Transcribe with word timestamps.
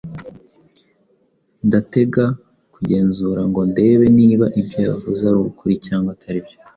Ndategaa 1.67 2.31
kugenzura 2.73 3.41
ngo 3.49 3.61
ndebe 3.71 4.05
niba 4.19 4.45
ibyo 4.59 4.77
yavuze 4.87 5.21
ari 5.29 5.37
ukuri 5.49 5.73
cyangwa 5.85 6.09
atari 6.15 6.39
byo. 6.45 6.57